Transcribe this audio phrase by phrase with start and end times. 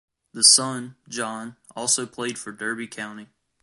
[0.33, 3.27] The son, John, also played for Derby County.